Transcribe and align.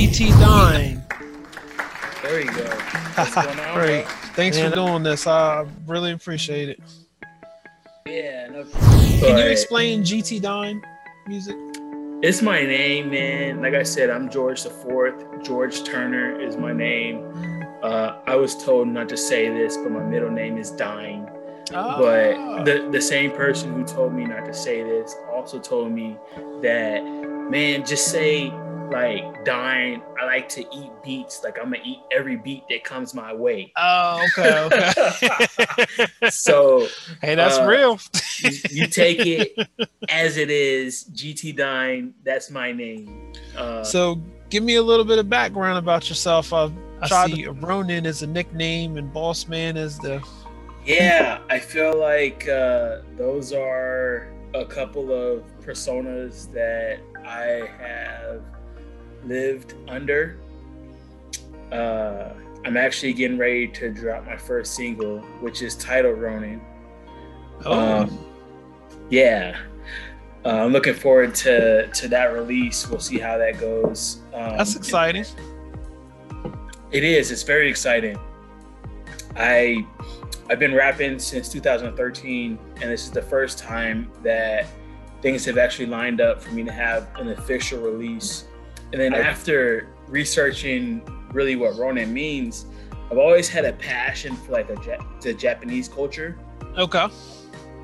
GT 0.00 0.30
Dine. 0.40 1.04
There 2.22 2.40
you 2.40 2.50
go. 2.52 2.64
Going 3.34 3.60
on, 3.60 3.74
Great. 3.74 4.04
bro? 4.06 4.14
Thanks 4.32 4.56
Man, 4.56 4.70
for 4.70 4.76
doing 4.76 5.02
this. 5.02 5.26
I 5.26 5.66
really 5.86 6.12
appreciate 6.12 6.70
it. 6.70 6.80
Yeah, 8.06 8.48
no 8.48 8.64
Can 8.64 9.36
you 9.36 9.44
explain 9.44 10.02
GT 10.02 10.40
Dine 10.40 10.80
music? 11.26 11.54
It's 12.22 12.40
my 12.40 12.62
name, 12.62 13.10
man. 13.10 13.60
Like 13.60 13.74
I 13.74 13.82
said, 13.82 14.08
I'm 14.08 14.30
George 14.30 14.62
the 14.62 14.70
Fourth. 14.70 15.22
George 15.42 15.84
Turner 15.84 16.40
is 16.40 16.56
my 16.56 16.72
name. 16.72 17.22
Uh, 17.82 18.22
I 18.26 18.36
was 18.36 18.56
told 18.64 18.88
not 18.88 19.06
to 19.10 19.18
say 19.18 19.50
this, 19.50 19.76
but 19.76 19.92
my 19.92 20.02
middle 20.02 20.30
name 20.30 20.56
is 20.56 20.70
Dine. 20.70 21.30
Ah. 21.74 21.98
But 21.98 22.64
the 22.64 22.88
the 22.90 23.02
same 23.02 23.32
person 23.32 23.74
who 23.74 23.84
told 23.84 24.14
me 24.14 24.24
not 24.24 24.46
to 24.46 24.54
say 24.54 24.82
this 24.82 25.14
also 25.30 25.58
told 25.58 25.92
me 25.92 26.16
that, 26.62 27.04
man, 27.50 27.84
just 27.84 28.10
say 28.10 28.50
like 28.90 29.44
Dine. 29.44 30.02
I 30.20 30.24
like 30.26 30.48
to 30.50 30.60
eat 30.60 30.90
beats. 31.04 31.42
Like 31.44 31.58
I'm 31.58 31.70
gonna 31.70 31.82
eat 31.84 32.00
every 32.12 32.36
beat 32.36 32.64
that 32.68 32.84
comes 32.84 33.14
my 33.14 33.32
way. 33.32 33.72
Oh, 33.76 34.26
okay, 34.38 34.58
okay. 34.64 36.06
So 36.30 36.86
hey, 37.22 37.34
that's 37.34 37.58
uh, 37.58 37.66
real. 37.66 37.98
you, 38.42 38.50
you 38.70 38.86
take 38.86 39.20
it 39.26 39.68
as 40.08 40.36
it 40.36 40.50
is. 40.50 41.04
GT 41.12 41.56
Dine. 41.56 42.14
That's 42.24 42.50
my 42.50 42.72
name. 42.72 43.32
Uh, 43.56 43.82
So, 43.84 44.20
give 44.48 44.62
me 44.62 44.76
a 44.76 44.82
little 44.82 45.04
bit 45.04 45.18
of 45.18 45.28
background 45.28 45.78
about 45.78 46.08
yourself. 46.08 46.52
I, 46.52 46.70
I 47.00 47.08
Tried 47.08 47.30
see 47.32 47.46
Ronin 47.46 48.06
as 48.06 48.22
a 48.22 48.26
nickname 48.26 48.96
and 48.96 49.12
Boss 49.12 49.48
Man 49.48 49.76
as 49.76 49.98
the. 49.98 50.22
yeah, 50.84 51.38
I 51.48 51.58
feel 51.58 51.98
like 51.98 52.48
uh, 52.48 52.98
those 53.16 53.52
are 53.52 54.32
a 54.54 54.64
couple 54.64 55.12
of 55.12 55.44
personas 55.60 56.52
that 56.52 56.98
I 57.24 57.68
have 57.78 58.42
lived 59.24 59.74
under. 59.88 60.38
Uh, 61.72 62.30
I'm 62.64 62.76
actually 62.76 63.12
getting 63.12 63.38
ready 63.38 63.66
to 63.68 63.90
drop 63.90 64.26
my 64.26 64.36
first 64.36 64.74
single, 64.74 65.20
which 65.40 65.62
is 65.62 65.76
titled 65.76 66.18
Ronin. 66.18 66.60
Oh, 67.64 68.02
Um, 68.02 68.26
yeah, 69.08 69.56
uh, 70.44 70.48
I'm 70.48 70.72
looking 70.72 70.94
forward 70.94 71.34
to 71.36 71.86
to 71.88 72.08
that 72.08 72.32
release. 72.32 72.88
We'll 72.88 73.00
see 73.00 73.18
how 73.18 73.38
that 73.38 73.58
goes. 73.58 74.20
Um, 74.34 74.56
that's 74.56 74.76
exciting. 74.76 75.24
It 76.90 77.04
is. 77.04 77.30
It's 77.30 77.42
very 77.42 77.68
exciting. 77.70 78.18
I 79.36 79.84
I've 80.48 80.58
been 80.58 80.74
rapping 80.74 81.18
since 81.20 81.48
2013, 81.48 82.58
and 82.80 82.90
this 82.90 83.04
is 83.04 83.10
the 83.12 83.22
first 83.22 83.58
time 83.58 84.10
that 84.22 84.66
things 85.22 85.44
have 85.44 85.58
actually 85.58 85.86
lined 85.86 86.20
up 86.20 86.42
for 86.42 86.50
me 86.50 86.64
to 86.64 86.72
have 86.72 87.08
an 87.16 87.28
official 87.28 87.80
release. 87.80 88.44
And 88.92 89.00
then 89.00 89.14
after 89.14 89.88
researching 90.08 91.02
really 91.32 91.56
what 91.56 91.78
Ronin 91.78 92.12
means, 92.12 92.66
I've 93.10 93.18
always 93.18 93.48
had 93.48 93.64
a 93.64 93.72
passion 93.72 94.36
for 94.36 94.52
like 94.52 94.68
the, 94.68 95.04
the 95.20 95.34
Japanese 95.34 95.88
culture. 95.88 96.38
Okay. 96.76 97.06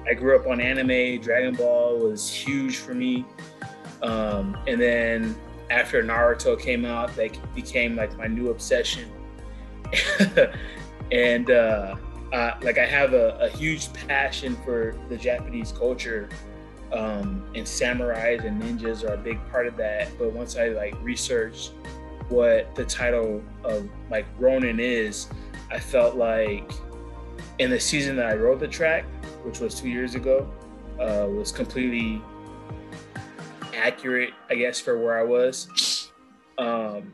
I 0.09 0.15
grew 0.15 0.39
up 0.39 0.47
on 0.47 0.61
anime. 0.61 1.21
Dragon 1.21 1.55
Ball 1.55 1.99
was 1.99 2.33
huge 2.33 2.77
for 2.77 2.95
me. 2.95 3.25
Um, 4.03 4.57
and 4.67 4.81
then 4.81 5.37
after 5.71 6.03
Naruto 6.03 6.59
came 6.59 6.85
out, 6.85 7.15
that 7.17 7.55
became 7.55 7.97
like 7.97 8.17
my 8.17 8.27
new 8.27 8.51
obsession. 8.51 9.11
and 11.13 11.51
uh, 11.51 11.97
uh, 12.33 12.53
like 12.63 12.79
I 12.79 12.87
have 12.87 13.15
a, 13.15 13.37
a 13.41 13.49
huge 13.49 13.93
passion 13.93 14.57
for 14.65 14.97
the 15.09 15.17
Japanese 15.17 15.73
culture. 15.73 16.29
Um, 16.93 17.45
and 17.55 17.67
samurais 17.67 18.45
and 18.45 18.63
ninjas 18.63 19.03
are 19.09 19.15
a 19.15 19.19
big 19.19 19.39
part 19.51 19.67
of 19.67 19.77
that. 19.77 20.17
But 20.19 20.33
once 20.33 20.57
I 20.57 20.69
like 20.69 20.95
researched 21.03 21.73
what 22.29 22.75
the 22.75 22.85
title 22.85 23.43
of 23.65 23.89
like 24.11 24.27
Ronin 24.39 24.81
is, 24.81 25.29
I 25.71 25.79
felt 25.79 26.17
like 26.17 26.71
in 27.59 27.71
the 27.71 27.81
season 27.81 28.17
that 28.17 28.27
I 28.27 28.35
wrote 28.35 28.61
the 28.61 28.69
track, 28.69 29.05
which 29.45 29.61
was 29.61 29.75
two 29.81 29.89
years 29.89 30.15
ago, 30.15 30.51
uh, 31.01 31.27
was 31.29 31.53
completely 31.53 32.23
accurate, 33.75 34.33
I 34.51 34.55
guess, 34.55 34.81
for 34.81 34.99
where 34.99 35.19
I 35.19 35.23
was. 35.23 36.11
Um, 36.59 37.13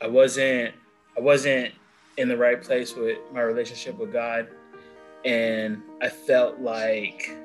I 0.00 0.06
wasn't, 0.06 0.74
I 1.16 1.20
wasn't 1.20 1.74
in 2.16 2.28
the 2.28 2.36
right 2.36 2.60
place 2.60 2.94
with 2.94 3.18
my 3.32 3.42
relationship 3.42 3.98
with 3.98 4.12
God, 4.12 4.48
and 5.24 5.82
I 6.00 6.08
felt 6.08 6.60
like 6.60 7.36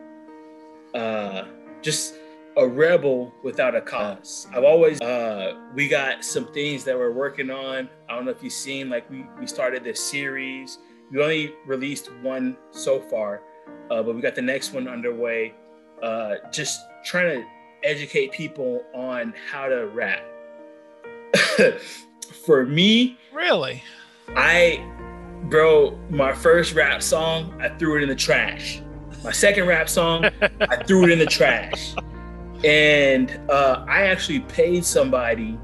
uh, 0.94 1.46
just 1.82 2.16
a 2.58 2.68
rebel 2.68 3.34
without 3.44 3.76
a 3.76 3.82
cause. 3.82 4.48
I've 4.54 4.64
always, 4.64 5.00
uh, 5.02 5.54
we 5.76 5.88
got 5.88 6.26
some 6.26 6.52
things 6.54 6.84
that 6.86 6.98
we're 6.98 7.12
working 7.12 7.50
on. 7.52 7.88
I 8.10 8.16
don't 8.16 8.26
know 8.26 8.32
if 8.32 8.42
you've 8.42 8.54
seen, 8.54 8.90
like 8.90 9.10
we 9.10 9.26
we 9.40 9.46
started 9.48 9.84
this 9.84 10.04
series. 10.04 10.80
We 11.12 11.22
only 11.22 11.54
released 11.66 12.12
one 12.22 12.58
so 12.72 13.00
far, 13.00 13.42
uh, 13.92 14.02
but 14.04 14.16
we 14.16 14.22
got 14.22 14.36
the 14.36 14.42
next 14.42 14.74
one 14.74 14.88
underway. 14.88 15.54
Uh, 16.02 16.36
just 16.52 16.80
trying 17.06 17.42
to 17.42 17.48
educate 17.84 18.32
people 18.32 18.84
on 18.94 19.34
how 19.52 19.68
to 19.68 19.88
rap. 19.88 20.24
For 22.46 22.66
me, 22.66 23.18
Really? 23.34 23.84
I, 24.36 24.84
bro, 25.44 25.98
my 26.10 26.34
first 26.34 26.74
rap 26.74 27.02
song, 27.02 27.56
I 27.62 27.70
threw 27.70 27.98
it 27.98 28.04
in 28.04 28.10
the 28.10 28.16
trash. 28.16 28.82
My 29.28 29.34
second 29.34 29.68
rap 29.68 29.90
song, 29.90 30.24
I 30.42 30.84
threw 30.86 31.04
it 31.04 31.10
in 31.10 31.20
the 31.20 31.26
trash. 31.26 31.94
And 32.64 33.30
uh, 33.50 33.84
I 33.86 34.04
actually 34.04 34.40
paid 34.40 34.86
somebody. 34.86 35.60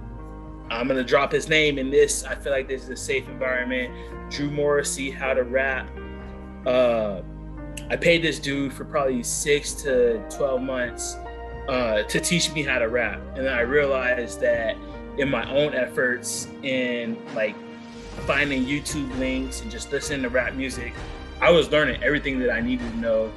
I'm 0.69 0.85
gonna 0.89 1.01
drop 1.01 1.31
his 1.31 1.47
name 1.47 1.77
in 1.77 1.89
this. 1.89 2.25
I 2.25 2.35
feel 2.35 2.51
like 2.51 2.67
this 2.67 2.83
is 2.83 2.89
a 2.89 2.97
safe 2.97 3.25
environment. 3.29 3.93
Drew 4.29 4.51
Morrissey, 4.51 5.11
how 5.11 5.33
to 5.33 5.43
rap. 5.43 5.89
Uh, 6.65 7.21
I 7.89 7.95
paid 7.95 8.21
this 8.21 8.37
dude 8.37 8.73
for 8.73 8.83
probably 8.83 9.23
six 9.23 9.71
to 9.83 10.21
twelve 10.29 10.61
months 10.61 11.15
uh, 11.69 12.03
to 12.03 12.19
teach 12.19 12.51
me 12.51 12.63
how 12.63 12.79
to 12.79 12.89
rap, 12.89 13.21
and 13.37 13.45
then 13.45 13.53
I 13.53 13.61
realized 13.61 14.41
that 14.41 14.75
in 15.17 15.29
my 15.29 15.49
own 15.49 15.73
efforts 15.73 16.49
in 16.63 17.17
like 17.33 17.55
finding 18.27 18.65
YouTube 18.65 19.17
links 19.19 19.61
and 19.61 19.71
just 19.71 19.89
listening 19.93 20.23
to 20.23 20.29
rap 20.29 20.53
music, 20.53 20.93
I 21.39 21.49
was 21.49 21.71
learning 21.71 22.03
everything 22.03 22.39
that 22.39 22.51
I 22.51 22.59
needed 22.59 22.91
to 22.91 22.97
know 22.97 23.31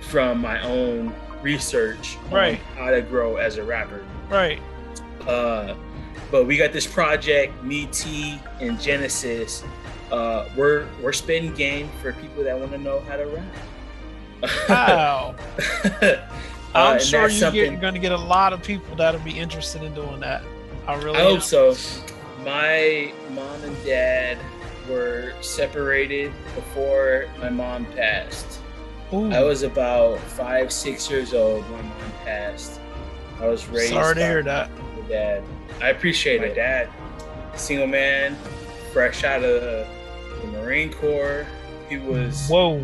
from 0.00 0.40
my 0.40 0.60
own 0.62 1.14
research 1.42 2.16
on 2.26 2.30
Right. 2.34 2.60
how 2.76 2.90
to 2.90 3.00
grow 3.02 3.36
as 3.36 3.56
a 3.58 3.62
rapper. 3.64 4.04
Right. 4.28 4.60
Uh, 5.26 5.74
but 6.30 6.46
we 6.46 6.56
got 6.56 6.72
this 6.72 6.86
project, 6.86 7.62
Me 7.62 7.86
T 7.86 8.38
and 8.60 8.80
Genesis. 8.80 9.64
Uh, 10.12 10.46
we're 10.56 10.86
we're 11.02 11.12
spitting 11.12 11.54
game 11.54 11.88
for 12.02 12.12
people 12.14 12.42
that 12.44 12.58
want 12.58 12.72
to 12.72 12.78
know 12.78 13.00
how 13.00 13.16
to 13.16 13.26
rap. 13.26 14.68
Wow. 14.68 15.34
Uh, 16.72 16.78
I'm 16.78 16.92
and 16.98 17.02
sure 17.02 17.28
you're 17.28 17.76
going 17.78 17.94
to 17.94 17.98
get 18.00 18.12
a 18.12 18.16
lot 18.16 18.52
of 18.52 18.62
people 18.62 18.94
that'll 18.94 19.20
be 19.22 19.36
interested 19.36 19.82
in 19.82 19.92
doing 19.92 20.20
that. 20.20 20.44
I 20.86 20.94
really 20.94 21.18
I 21.18 21.22
hope 21.22 21.34
am. 21.34 21.40
so. 21.40 21.74
My 22.44 23.12
mom 23.32 23.64
and 23.64 23.76
dad 23.84 24.38
were 24.88 25.32
separated 25.40 26.32
before 26.54 27.26
my 27.40 27.48
mom 27.48 27.86
passed. 27.96 28.59
Ooh, 29.12 29.30
I 29.32 29.42
was 29.42 29.62
about 29.62 30.18
five, 30.20 30.72
six 30.72 31.10
years 31.10 31.34
old 31.34 31.64
when 31.70 31.84
mom 31.84 32.12
passed. 32.24 32.80
I 33.40 33.46
was 33.46 33.66
raised 33.68 33.92
sorry 33.92 34.14
to 34.14 34.20
by 34.20 34.26
hear 34.26 34.42
that. 34.44 34.70
my 34.70 35.08
dad. 35.08 35.44
I 35.80 35.88
appreciate 35.88 36.40
my 36.40 36.48
dad. 36.48 36.88
Single 37.56 37.88
man, 37.88 38.36
fresh 38.92 39.24
out 39.24 39.42
of 39.42 39.60
the 39.62 39.86
Marine 40.52 40.92
Corps. 40.92 41.46
He 41.88 41.98
was 41.98 42.46
Whoa. 42.48 42.78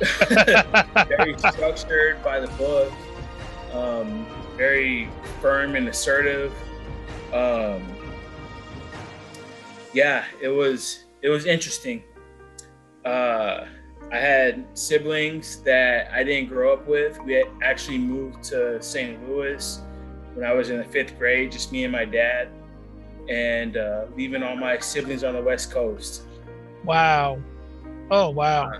very 0.28 1.38
structured 1.38 2.22
by 2.22 2.40
the 2.40 2.48
book, 2.58 2.92
um, 3.72 4.26
very 4.56 5.08
firm 5.40 5.76
and 5.76 5.88
assertive. 5.88 6.52
Um, 7.32 7.82
yeah, 9.94 10.24
it 10.40 10.48
was 10.48 11.04
it 11.22 11.28
was 11.28 11.46
interesting. 11.46 12.02
Uh, 13.04 13.64
I 14.12 14.18
had 14.18 14.66
siblings 14.74 15.62
that 15.62 16.12
I 16.12 16.22
didn't 16.22 16.48
grow 16.50 16.72
up 16.74 16.86
with. 16.86 17.18
We 17.24 17.32
had 17.32 17.46
actually 17.62 17.98
moved 17.98 18.42
to 18.44 18.80
St. 18.82 19.26
Louis 19.28 19.80
when 20.34 20.44
I 20.46 20.52
was 20.52 20.68
in 20.70 20.76
the 20.78 20.84
fifth 20.84 21.18
grade, 21.18 21.50
just 21.50 21.72
me 21.72 21.84
and 21.84 21.92
my 21.92 22.04
dad, 22.04 22.48
and 23.28 23.76
uh, 23.78 24.04
leaving 24.14 24.42
all 24.42 24.54
my 24.56 24.78
siblings 24.78 25.24
on 25.24 25.34
the 25.34 25.40
West 25.42 25.70
Coast. 25.70 26.22
Wow. 26.84 27.40
Oh, 28.10 28.28
wow. 28.30 28.70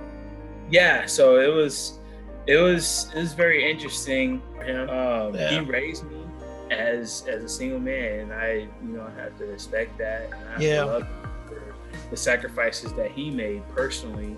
yeah 0.71 1.07
so 1.07 1.39
it 1.41 1.47
was 1.53 1.99
it 2.47 2.57
was 2.57 3.09
it 3.15 3.19
was 3.19 3.33
very 3.33 3.69
interesting 3.71 4.43
um, 4.61 5.35
Yeah. 5.35 5.49
he 5.49 5.61
raised 5.61 6.05
me 6.05 6.25
as 6.71 7.25
as 7.29 7.43
a 7.45 7.49
single 7.49 7.79
man 7.81 8.21
and 8.21 8.33
i 8.33 8.69
you 8.83 8.89
know 8.89 9.07
I 9.07 9.21
have 9.23 9.37
to 9.39 9.45
respect 9.47 9.97
that 9.99 10.31
and 10.33 10.49
i 10.57 10.61
Yeah. 10.61 10.85
love 10.85 11.07
for 11.47 11.63
the 12.11 12.17
sacrifices 12.17 12.93
that 12.95 13.11
he 13.11 13.31
made 13.31 13.63
personally 13.75 14.37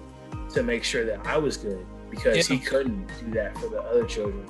to 0.54 0.62
make 0.62 0.84
sure 0.84 1.04
that 1.04 1.24
i 1.26 1.36
was 1.36 1.56
good 1.56 1.84
because 2.10 2.36
Yeah. 2.48 2.56
he 2.56 2.62
couldn't 2.64 3.06
do 3.20 3.30
that 3.32 3.56
for 3.58 3.68
the 3.68 3.80
other 3.82 4.04
children 4.04 4.46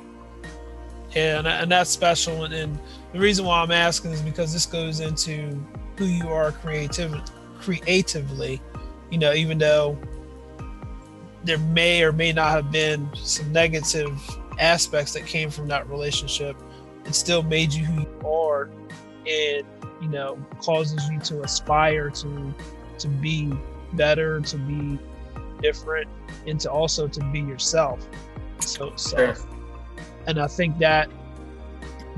Yeah, 1.15 1.39
and, 1.39 1.47
and 1.47 1.71
that's 1.71 1.91
special. 1.91 2.43
And, 2.45 2.53
and 2.53 2.79
the 3.13 3.21
reason 3.21 3.45
why 3.45 3.61
I'm 3.63 3.71
asking 3.71 4.11
is 4.13 4.21
because 4.21 4.53
this 4.53 4.67
goes 4.67 4.99
into 4.99 5.57
who 5.97 6.07
you 6.07 6.29
are 6.29 6.51
creative, 6.51 7.15
creatively. 7.61 8.61
You 9.13 9.19
know, 9.19 9.33
even 9.33 9.59
though 9.59 9.97
there 11.45 11.59
may 11.59 12.03
or 12.03 12.11
may 12.13 12.33
not 12.33 12.51
have 12.51 12.73
been 12.73 13.09
some 13.15 13.53
negative 13.53 14.19
aspects 14.59 15.13
that 15.13 15.25
came 15.25 15.51
from 15.51 15.69
that 15.69 15.89
relationship, 15.89 16.57
it 17.05 17.15
still 17.15 17.45
made 17.45 17.73
you 17.73 17.85
who 17.85 18.01
you 18.03 18.29
are, 18.29 18.71
and 19.27 19.65
you 20.03 20.09
know 20.09 20.37
causes 20.61 21.01
you 21.11 21.21
to 21.21 21.43
aspire 21.43 22.11
to 22.11 22.53
to 22.99 23.09
be 23.09 23.53
better, 23.93 24.41
to 24.41 24.57
be 24.57 24.99
different, 25.65 26.09
and 26.47 26.61
to 26.61 26.71
also 26.71 27.09
to 27.09 27.21
be 27.33 27.41
yourself. 27.41 28.07
So, 28.61 28.93
so 28.97 29.17
sure. 29.17 29.37
and 30.27 30.39
I 30.39 30.47
think 30.47 30.79
that 30.79 31.11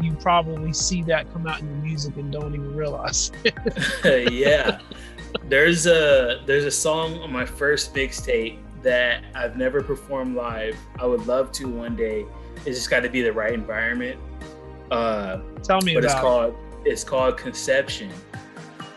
you 0.00 0.12
probably 0.14 0.72
see 0.72 1.02
that 1.04 1.32
come 1.32 1.46
out 1.46 1.60
in 1.60 1.66
your 1.68 1.76
music 1.76 2.16
and 2.16 2.30
don't 2.32 2.54
even 2.54 2.74
realize. 2.74 3.32
yeah, 4.04 4.80
there's 5.48 5.86
a 5.86 6.42
there's 6.46 6.64
a 6.64 6.70
song 6.70 7.18
on 7.20 7.32
my 7.32 7.46
first 7.46 7.94
mixtape 7.94 8.58
that 8.82 9.24
I've 9.34 9.56
never 9.56 9.82
performed 9.82 10.36
live. 10.36 10.76
I 10.98 11.06
would 11.06 11.26
love 11.26 11.52
to 11.52 11.68
one 11.68 11.96
day. 11.96 12.26
It's 12.64 12.78
just 12.78 12.90
got 12.90 13.00
to 13.00 13.08
be 13.08 13.22
the 13.22 13.32
right 13.32 13.52
environment. 13.52 14.18
Uh, 14.90 15.40
Tell 15.62 15.80
me 15.80 15.94
but 15.94 16.04
about 16.04 16.12
it's 16.12 16.20
called 16.20 16.56
it's 16.84 17.04
called 17.04 17.36
Conception, 17.36 18.10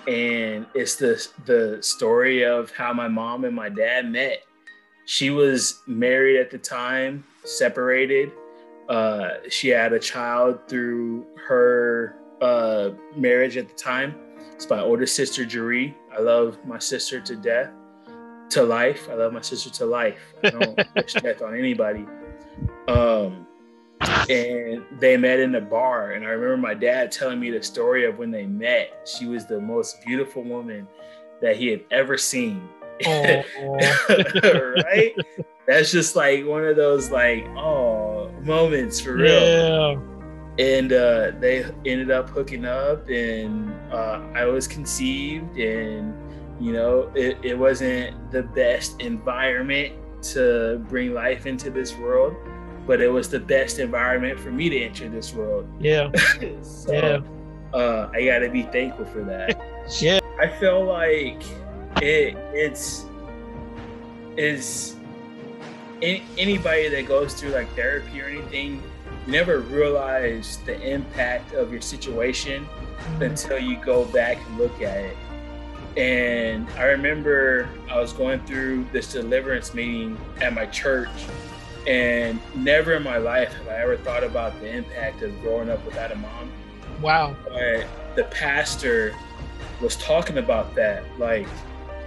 and 0.09 0.65
it's 0.73 0.95
the 0.95 1.25
the 1.45 1.77
story 1.81 2.43
of 2.43 2.71
how 2.71 2.91
my 2.91 3.07
mom 3.07 3.45
and 3.45 3.55
my 3.55 3.69
dad 3.69 4.11
met. 4.11 4.43
She 5.05 5.29
was 5.29 5.81
married 5.85 6.39
at 6.39 6.49
the 6.49 6.57
time, 6.57 7.23
separated. 7.43 8.31
Uh, 8.89 9.29
she 9.49 9.69
had 9.69 9.93
a 9.93 9.99
child 9.99 10.67
through 10.67 11.27
her 11.47 12.15
uh, 12.41 12.89
marriage 13.15 13.55
at 13.55 13.69
the 13.69 13.75
time. 13.75 14.15
It's 14.53 14.67
my 14.67 14.81
older 14.81 15.05
sister, 15.05 15.45
Jeree. 15.45 15.93
I 16.11 16.19
love 16.21 16.57
my 16.65 16.79
sister 16.79 17.21
to 17.21 17.35
death, 17.35 17.69
to 18.49 18.63
life. 18.63 19.07
I 19.11 19.13
love 19.13 19.31
my 19.31 19.41
sister 19.41 19.69
to 19.69 19.85
life. 19.85 20.19
I 20.43 20.49
don't 20.49 20.79
wish 20.95 21.13
death 21.13 21.43
on 21.43 21.55
anybody. 21.55 22.07
Um, 22.87 23.45
and 24.29 24.83
they 24.99 25.17
met 25.17 25.39
in 25.39 25.55
a 25.55 25.61
bar. 25.61 26.11
And 26.11 26.25
I 26.25 26.29
remember 26.29 26.57
my 26.57 26.73
dad 26.73 27.11
telling 27.11 27.39
me 27.39 27.51
the 27.51 27.63
story 27.63 28.05
of 28.05 28.17
when 28.17 28.31
they 28.31 28.45
met. 28.45 29.07
She 29.07 29.25
was 29.27 29.45
the 29.45 29.59
most 29.59 30.03
beautiful 30.05 30.43
woman 30.43 30.87
that 31.41 31.55
he 31.55 31.67
had 31.67 31.81
ever 31.91 32.17
seen. 32.17 32.67
right? 33.05 33.43
That's 35.65 35.91
just 35.91 36.15
like 36.15 36.45
one 36.45 36.65
of 36.65 36.75
those 36.75 37.11
like 37.11 37.47
oh 37.49 38.29
moments 38.41 38.99
for 38.99 39.13
real. 39.13 39.41
Yeah. 39.41 39.95
And 40.57 40.91
uh, 40.91 41.31
they 41.39 41.63
ended 41.85 42.11
up 42.11 42.29
hooking 42.29 42.65
up, 42.65 43.07
and 43.07 43.71
uh, 43.93 44.21
I 44.35 44.43
was 44.43 44.67
conceived, 44.67 45.57
and 45.57 46.13
you 46.59 46.73
know 46.73 47.09
it, 47.15 47.37
it 47.41 47.57
wasn't 47.57 48.29
the 48.31 48.43
best 48.43 48.99
environment 48.99 49.93
to 50.21 50.83
bring 50.89 51.13
life 51.13 51.45
into 51.45 51.69
this 51.69 51.95
world 51.95 52.35
but 52.89 53.01
it 53.01 53.07
was 53.07 53.29
the 53.29 53.39
best 53.39 53.77
environment 53.77 54.39
for 54.39 54.49
me 54.49 54.67
to 54.67 54.81
enter 54.81 55.07
this 55.09 55.31
world. 55.31 55.69
Yeah. 55.79 56.09
so, 56.63 56.91
yeah. 56.91 57.21
Uh, 57.71 58.09
I 58.11 58.25
got 58.25 58.39
to 58.39 58.49
be 58.49 58.63
thankful 58.63 59.05
for 59.05 59.23
that. 59.25 59.61
yeah. 60.01 60.19
I 60.41 60.47
feel 60.47 60.83
like 60.85 61.39
it 62.01 62.35
it's 62.51 63.05
is 64.37 64.95
anybody 66.01 66.89
that 66.89 67.07
goes 67.07 67.35
through 67.35 67.51
like 67.51 67.71
therapy 67.75 68.21
or 68.21 68.25
anything 68.25 68.81
you 69.27 69.31
never 69.31 69.59
realize 69.59 70.57
the 70.65 70.81
impact 70.81 71.53
of 71.53 71.71
your 71.71 71.81
situation 71.81 72.65
mm-hmm. 72.65 73.21
until 73.21 73.59
you 73.59 73.77
go 73.83 74.05
back 74.05 74.37
and 74.47 74.57
look 74.57 74.81
at 74.81 74.97
it 74.97 75.17
and 75.97 76.69
i 76.77 76.83
remember 76.83 77.67
i 77.89 77.99
was 77.99 78.13
going 78.13 78.39
through 78.45 78.85
this 78.93 79.11
deliverance 79.11 79.73
meeting 79.73 80.17
at 80.39 80.53
my 80.53 80.65
church 80.67 81.09
and 81.89 82.39
never 82.55 82.93
in 82.93 83.03
my 83.03 83.17
life 83.17 83.51
have 83.51 83.67
I 83.67 83.81
ever 83.81 83.97
thought 83.97 84.23
about 84.23 84.57
the 84.61 84.71
impact 84.71 85.23
of 85.23 85.41
growing 85.41 85.71
up 85.71 85.83
without 85.83 86.11
a 86.11 86.15
mom. 86.15 86.51
Wow. 87.01 87.35
But 87.45 87.87
the 88.15 88.25
pastor 88.25 89.15
was 89.81 89.95
talking 89.95 90.37
about 90.37 90.75
that. 90.75 91.03
Like, 91.17 91.47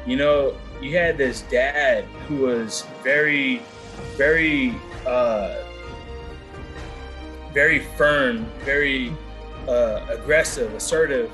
you 0.06 0.16
know, 0.16 0.56
you 0.80 0.96
had 0.96 1.18
this 1.18 1.42
dad 1.42 2.04
who 2.28 2.36
was 2.36 2.86
very, 3.02 3.60
very, 4.16 4.72
uh, 5.04 5.64
very 7.52 7.80
firm, 7.80 8.46
very 8.60 9.12
uh, 9.66 10.06
aggressive, 10.10 10.72
assertive, 10.74 11.30